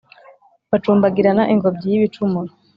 [0.69, 2.51] bacumbagirana ingobyi y' ibicumuro!